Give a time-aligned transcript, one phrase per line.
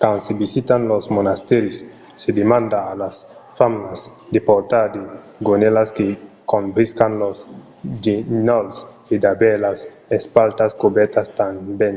[0.00, 1.76] quand se visitan los monastèris
[2.22, 3.16] se demanda a las
[3.58, 4.00] femnas
[4.32, 5.00] de portar de
[5.48, 6.06] gonèlas que
[6.50, 7.38] cobriscan los
[8.04, 8.76] genolhs
[9.12, 9.78] e d’aver las
[10.18, 11.96] espatlas cobèrtas tanben